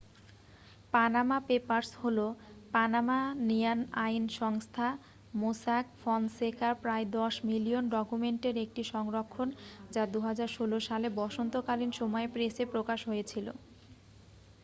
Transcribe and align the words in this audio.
"""Panama 0.93 1.37
papers" 1.47 1.89
হলো 2.03 2.25
Panamanian 2.71 3.79
আইন 3.97 4.25
সংস্থা 4.39 4.87
মোস্যাক 5.33 5.85
ফনসেকার 6.03 6.73
প্রায় 6.75 7.05
দশ 7.11 7.33
মিলিয়ন 7.43 7.83
ডকুমেন্টের 7.89 8.55
একটি 8.57 8.81
সংরক্ষণ 8.83 9.47
যা 9.91 10.03
2016 10.07 10.87
সালে 10.89 11.07
বসন্তকালীন 11.15 11.91
সময়ে 11.91 12.27
প্রেসে 12.27 12.63
প্রকাশ 12.65 12.99
হয়েছিল। 13.07 13.47